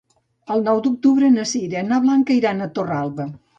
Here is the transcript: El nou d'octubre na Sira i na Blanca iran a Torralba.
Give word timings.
El 0.55 0.63
nou 0.67 0.81
d'octubre 0.87 1.29
na 1.35 1.45
Sira 1.51 1.85
i 1.87 1.89
na 1.93 2.01
Blanca 2.07 2.37
iran 2.41 2.67
a 2.67 2.73
Torralba. 2.81 3.33